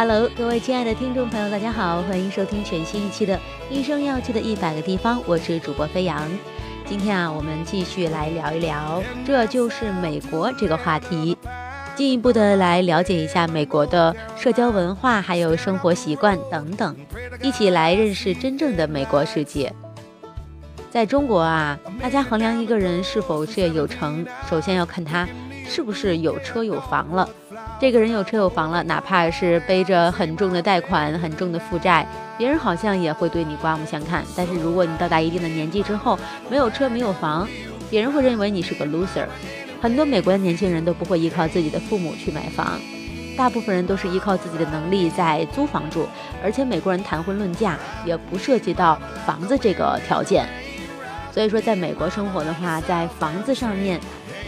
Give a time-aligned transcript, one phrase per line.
[0.00, 3.36] ！Hello，各位亲爱的听众朋友，大家好，欢迎收听全新一期的
[3.68, 6.26] 《一生要去的一百个地方》，我是主播飞扬。
[6.86, 11.36] 今天啊，我们继续来聊一聊，这就是美国这个话题，
[11.94, 16.96] 进一步的来了解一下美国的社交文化，还有生活习惯等等，
[17.42, 19.70] 一起来认识真正的美国世界。
[20.90, 25.28] 在中国啊，大家衡量一个人是否事业有成，首先要看他
[25.70, 27.28] 是不是有车有房了。
[27.80, 32.04] 这个人有车有房了，哪怕是背着很重的贷款、很重的负债，
[32.36, 34.24] 别人好像也会对你刮目相看。
[34.36, 36.18] 但是如果你到达一定的年纪之后，
[36.50, 37.46] 没有车没有房，
[37.88, 39.24] 别人会认为你是个 loser。
[39.80, 42.78] 很多美国的年轻人都不会依靠自己的父母去买房，
[43.36, 46.04] 大部分人都是依靠自己的能力在租房住，
[46.42, 50.44] 而且美国人谈婚论嫁也不涉及到房子这个条件。
[51.32, 54.00] 所以说，在美国生活的话，在房子上面。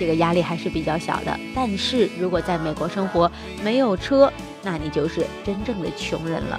[0.00, 3.30] 这个压力还是比较小的，但是如果在美国生活
[3.62, 6.58] 没有车，那你就是真正的穷人了。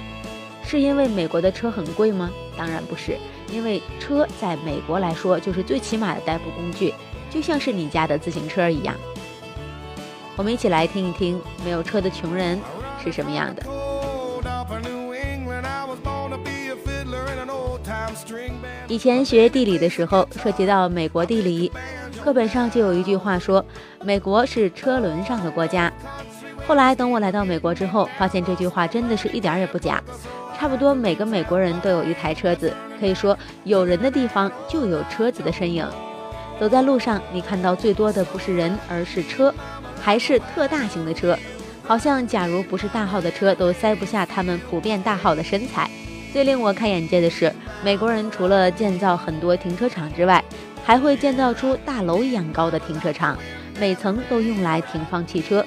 [0.64, 2.30] 是因为美国的车很贵吗？
[2.56, 3.18] 当然不是，
[3.52, 6.94] 因为车在美国来说就是最起码的代步工具，
[7.30, 8.94] 就像是你家的自行车一样。
[10.36, 12.60] 我们一起来听一听没有车的穷人
[13.02, 13.66] 是什么样的。
[18.86, 21.72] 以前学地理的时候，涉及到美国地理。
[22.22, 23.64] 课本上就有一句话说，
[24.04, 25.92] 美国是车轮上的国家。
[26.68, 30.00] 后来等我来到美国之后，发现这句话真的是一点也不假。
[30.56, 35.84] 差不多每个美国人都有一台车子，可以说有人的地方就有车子的身影。
[36.60, 39.52] 走在路上，你看到最多的不是人，而是车，
[40.00, 41.36] 还是特大型的车。
[41.84, 45.90] 好像假如不是大号的车，都塞不下他们普遍大号的身材。
[46.32, 47.52] 最令我开眼界的是，
[47.84, 50.42] 美国人除了建造很多停车场之外，
[50.84, 53.38] 还会建造出大楼一样高的停车场，
[53.78, 55.64] 每层都用来停放汽车。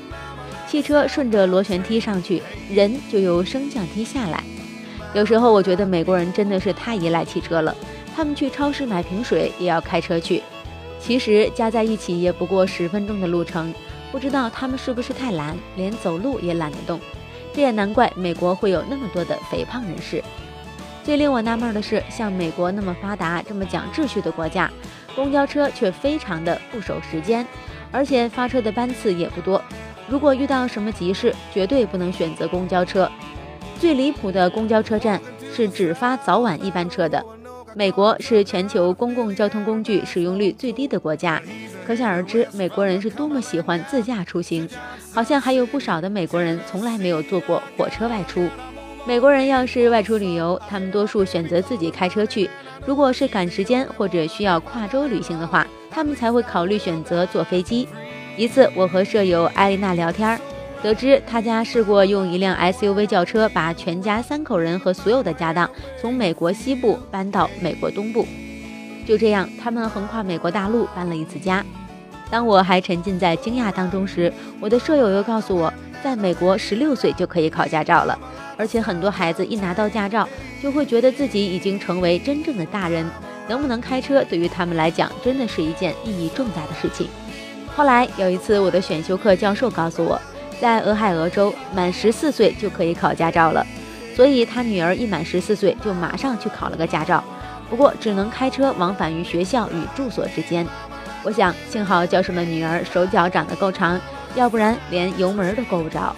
[0.67, 4.43] 汽车顺着螺旋梯上去，人就由升降梯下来。
[5.13, 7.73] 有时候我觉得美国人真的是太依赖汽车了，
[8.15, 10.43] 他们去超市买瓶水也要开车去。
[10.99, 13.73] 其实加在一起也不过十分钟的路程，
[14.11, 16.99] 不知道他们是不是太懒，连走路也懒得动。
[17.53, 20.21] 这也难怪美国会有那么多的肥胖人士。
[21.03, 24.69] 最令我纳闷的是，像美国那么发达、这么讲秩序的国家。
[25.15, 27.45] 公交车却非常的不守时间，
[27.91, 29.61] 而且发车的班次也不多。
[30.07, 33.09] 如果遇到什么急事，绝对不能选择公交车。
[33.79, 35.19] 最离谱的公交车站
[35.53, 37.23] 是只发早晚一班车的。
[37.73, 41.41] 美国是全球公共交通工具使用率最低的国家，
[41.85, 44.69] 可想而知，美国人是多么喜欢自驾出行。
[45.13, 48.47] 好像还有不少的美国人从来没有坐过火车外出。
[49.07, 52.49] 美国人要是外出旅游，他们多数选择自己开车去。
[52.87, 57.87] 如果是赶时间或者需要跨州旅行的话，他们才会考虑选择坐飞机。
[58.35, 60.39] 一次，我和舍友艾丽娜聊天，
[60.81, 65.69] 得知她家试过用一辆 SUV 轿车把全家三口人和所有的家当
[66.01, 68.25] 从美国西部搬到美国东部。
[69.05, 71.63] 就这样，他们横跨美国大陆搬了一次家。
[72.31, 75.71] 当我还沉浸在惊讶当中时，我的舍友又告诉我，
[76.03, 78.17] 在美国十六岁就可以考驾照了。
[78.57, 80.27] 而且很多孩子一拿到驾照，
[80.61, 83.05] 就会觉得自己已经成为真正的大人，
[83.47, 87.07] 能不能开车对于他们来讲，真的是一件意义重大的事情。
[87.75, 90.19] 后来有一次，我的选修课教授告诉我，
[90.61, 93.65] 在俄亥俄州，满十四岁就可以考驾照了，
[94.15, 97.21] 所以他女儿一满十四岁就马上去考了个驾照，
[97.69, 100.65] 不过只能开车往返于学校与住所之间。
[101.23, 103.99] 我想，幸好教授的女儿手脚长得够长，
[104.35, 106.15] 要不然连油门都够不着。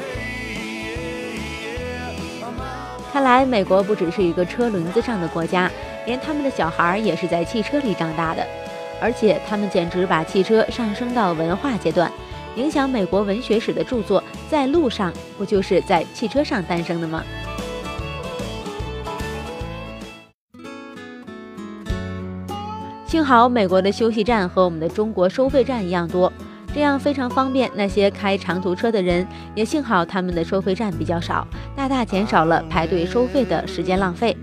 [3.18, 5.72] 看来，美国不只是一个车轮子上的国家，
[6.06, 8.46] 连他们的小孩也是在汽车里长大的，
[9.02, 12.12] 而且他们简直把汽车上升到文化阶段。
[12.58, 17.24] 影响美国文学史的著作，在路上不就是在汽车上诞生的吗？
[23.08, 26.32] 幸好，美国的休息站和我们的中国收费站一样多。
[26.78, 34.38] 这样非常方便那些开长途车的人，也幸好他们的收费站比较少，大大减少了排队收费的时间浪费。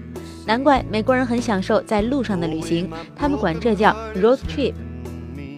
[0.45, 4.75] 难怪美国人很享受在路上的旅行，他们管这叫 road trip。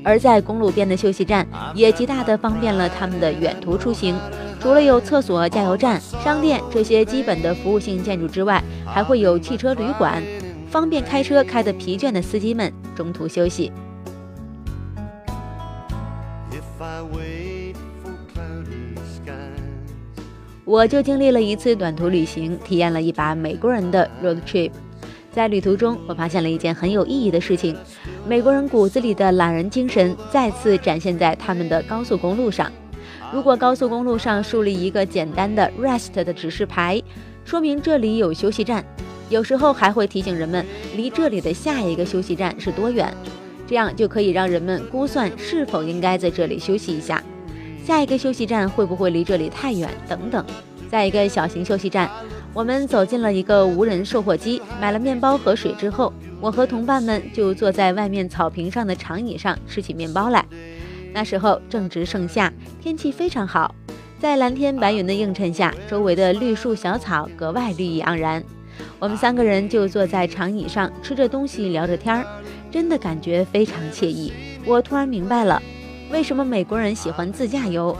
[0.04, 4.14] 而在公路边的休息站，也极大的方便了他们的远途出行。
[4.60, 10.22] 除了有厕所、加油站、商店这些基本的服务性建筑之外，还会有汽车旅馆，
[10.68, 13.72] 方便开车开得疲倦的司机们中途休息。
[20.64, 24.70] 我就经历了一次短途旅行，体验了一把美国人的 road trip。
[25.32, 27.76] 在旅途中，我发现了一件很有意义的事情：
[28.26, 32.70] 美国人骨子里的懒人精神再次展现在他们的高速公路上。
[33.32, 37.02] 如果高速公路上树立一个简单的 rest 的指示牌，
[37.44, 38.84] 说明这里有休息站，
[39.28, 40.64] 有时候还会提醒人们
[40.94, 43.14] 离这里的下一个休息站是多远，
[43.66, 47.22] 这样就可以让人们估算是否应该在这里休息一下。
[47.84, 49.88] 下一个休息站会不会离这里太远？
[50.08, 50.44] 等等，
[50.90, 52.10] 在一个小型休息站，
[52.52, 60.44] 我们走进了一个无人售货机，买了面包和水之后，我和同伴们就坐在外面草坪上的长椅上吃起面包来。
[61.12, 62.52] 那时候正值盛夏，
[62.82, 63.74] 天气非常好，
[64.18, 68.42] 在蓝天白云的映衬下，周围的绿树小草格外绿意盎然。
[68.98, 72.26] 我们三个人就坐在长椅上吃着东西，聊着天儿，
[72.76, 74.30] 真的感觉非常惬意。
[74.66, 75.62] 我突然明白了。
[76.12, 77.96] 为什么美国人喜欢自驾游？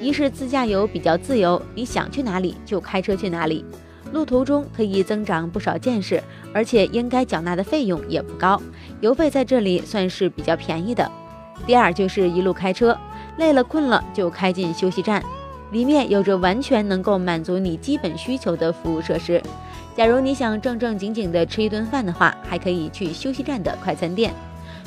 [0.00, 3.64] 一是自驾游比较自由，你想去哪里就开车去哪里，
[4.12, 6.22] 路途中可以增长不少见识，
[6.54, 8.62] 而且应该缴纳的费用也不高，
[9.00, 11.10] 油费在这里算是比较便宜的。
[11.66, 12.96] 第二就是一路开车，
[13.36, 15.20] 累了困了就开进休息站，
[15.72, 19.42] 里面有着完全能够满足你基本需求的服务设施。
[20.00, 24.30] 假如你想正正经经的吃一顿饭的话，还可以去休息站的快餐店；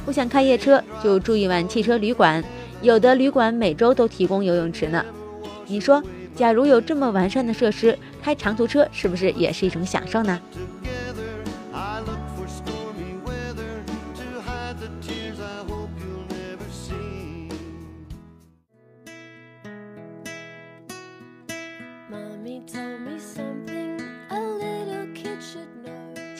[0.03, 2.43] 不想开夜车，就住一晚汽车旅馆。
[2.81, 5.05] 有的旅馆每周都提供游泳池呢，
[5.67, 6.01] 你说，
[6.35, 10.41] 假如有这么完善的设施，开长途车是不是也是一种享受呢？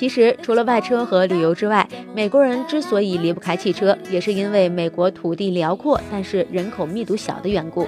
[0.03, 7.87] 其实，除了外车和旅游之外，美国人之所以离不开汽车，也是因为美国土地辽阔，但是人口密度小的缘故。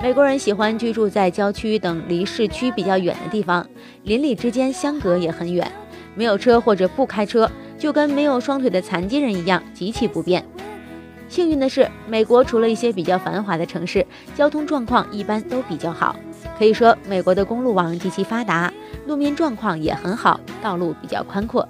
[0.00, 3.68] 美国人喜欢居住在郊区等离市区比较远的地方，
[4.04, 5.68] 邻里之间相隔也很远，
[6.14, 10.44] 没有车或者不开车，就跟没有双腿的残疾人一样，极其不便。
[11.28, 14.06] 幸运的是，美国除了一些比较繁华的城市，
[14.36, 16.14] 交通状况一般都比较好。
[16.58, 18.72] 可以说，美国的公路网极其发达，
[19.06, 21.66] 路面状况也很好，道路比较宽阔。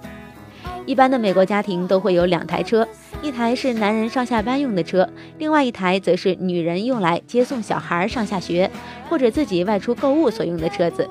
[0.87, 2.87] 一般的美国家庭都会有两台车，
[3.21, 5.07] 一台是男人上下班用的车，
[5.37, 8.69] 另外一台则是女人用来接送小孩上下学
[9.07, 11.07] 或者自己外出购物所用的车子。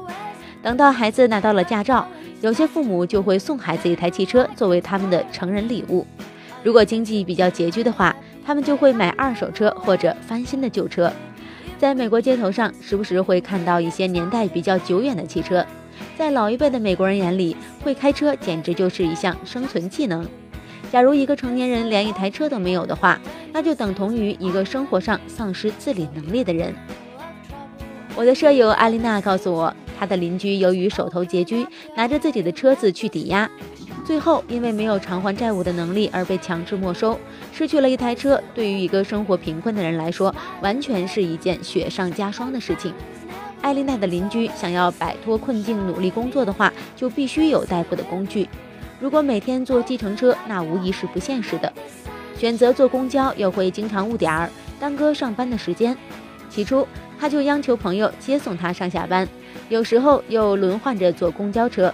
[0.61, 2.05] 等到孩子拿到了驾照，
[2.41, 6.05] 有些父母就会送孩子一台汽车作为他们的成人礼物。
[6.65, 8.15] 如果经济比较拮据的话，
[8.45, 11.13] 他们就会买二手车或者翻新的旧车。
[11.79, 15.65] 在美国街头上，时不时会看到一些年代比较久远的汽车。
[16.19, 20.27] 在老一辈的美国人眼里，会开车简直就是一项生存技能。
[20.91, 23.21] 假如一个成年人连一台车都没有的话，
[23.53, 26.75] 那就等同于一个生活上丧失自理能力的人。
[28.17, 31.65] 我的舍友艾丽娜告诉我，她的邻居由于手头拮据，
[31.97, 33.49] 拿着自己的车子去抵押。
[34.09, 37.21] 最后，因为没有偿还债务的能力而被强制没收，
[37.53, 42.95] 失去了一台车，对于一个生活贫困的人来说，完全是一件雪上加霜的事情。
[43.61, 48.49] 艾丽娜的邻居想要摆脱困境、努力工作的话，就必须有代步的工具。
[48.99, 51.71] 如果每天坐计程车，那无疑是不现实的。
[52.35, 54.49] 选择坐公交，又会经常误点儿，
[54.81, 55.95] 耽搁上班的时间。
[56.49, 56.89] 起初，
[57.21, 59.29] 他就央求朋友接送他上下班，
[59.69, 61.93] 有时候又轮换着坐公交车。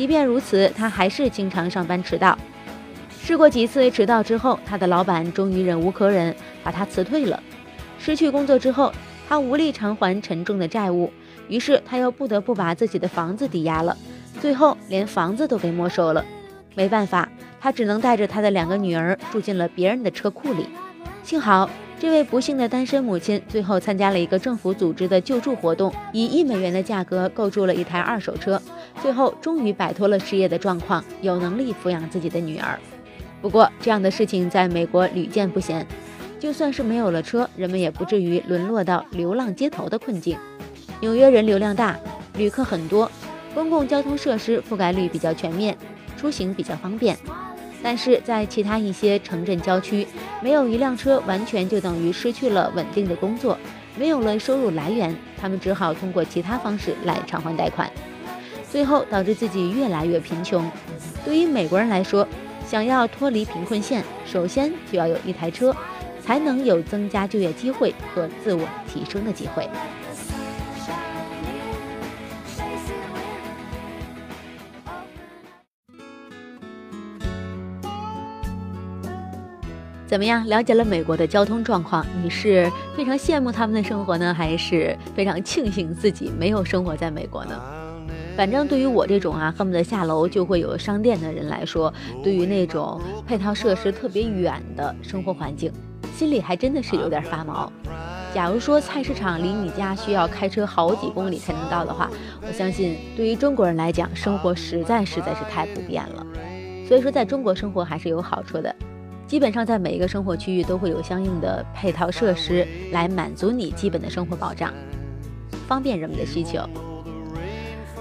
[0.00, 2.38] 即便如此，他还是经常上班迟到。
[3.20, 7.38] 试过几次迟到之后，他的老板终于忍无可忍，把他辞退了。
[7.98, 8.90] 失去工作之后，
[9.28, 11.12] 他无力偿还沉重的债务，
[11.48, 13.94] 于是他又不得不把自己的房子抵押了，
[14.40, 16.24] 最后连房子都被没收了。
[16.74, 17.28] 没办法，
[17.60, 20.66] 他只能带着他的两个女儿住进了别人的车库里。
[21.22, 21.68] 幸好。
[22.00, 28.60] 这位不幸的单身母亲最后参加了一个政府组织的救助活动，以一美元的价格购入了一台二手车，
[29.02, 32.80] 最后终于摆脱了失业的状况，有能力抚养自己的女儿。
[33.42, 35.86] 不过，这样的事情在美国屡见不鲜。
[36.38, 40.38] 就算是没有了车，人们也不至于沦落到流浪街头的困境。
[41.02, 41.98] 纽约人流量大，
[42.38, 43.12] 旅客很多，
[43.54, 45.76] 公共交通设施覆盖率比较全面，
[46.16, 47.14] 出行比较方便。
[47.82, 50.06] 但是在其他一些城镇郊区，
[50.42, 53.58] 没有一辆车，完全就等于失去了稳定的工作，
[53.96, 57.90] 没有了收入来源，他们只好通过其他方式来偿还贷款，
[58.70, 60.70] 最后导致自己越来越贫穷。
[61.24, 62.26] 对于美国人来说，
[62.66, 65.74] 想要脱离贫困线，首先就要有一台车，
[66.22, 69.68] 才能有增加就业机会和自我提升的机会。
[80.10, 80.44] 怎么样？
[80.48, 87.52] 了解了美国的交通状况，你是非常羡慕他们的生活呢，还是非常庆幸自己没有生活在美国呢？
[88.36, 95.72] 反正对于我这种啊，恨不得下楼就会有商店的人来说，对于那种配套设施特别远的生活环境，
[96.16, 97.72] 心里还真的是有点发毛。
[98.34, 102.10] 假如说菜市场离你家需要开车好几公里才能到的话，
[102.44, 106.26] 我相信对于中国人来讲，生活实在实在是太不便了。
[106.88, 108.74] 所以说，在中国生活还是有好处的，
[109.30, 114.74] 基本上在每一个生活区域都会有相应的配套设施来满足你基本的生活保障，
[115.68, 116.58] 方便人们的需求。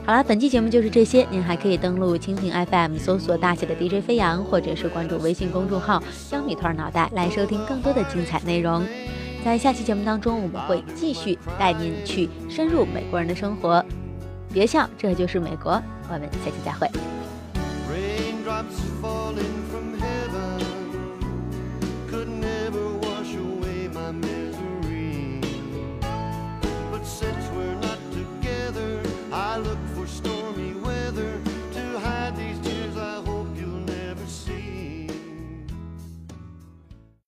[0.07, 1.27] 好了，本期节目就是这些。
[1.29, 8.83] 您还可以登录蜻蜓 FM 搜索大写的 DJ 飞扬，或者是关注微信公众号“小米团脑袋”来收听更多的精彩内容。
[9.45, 13.85] 在下期节目当中，我们会继续带您去深入美国人的生活。
[14.51, 15.79] 别笑，这就是美国。
[16.11, 16.89] 我们下期再会。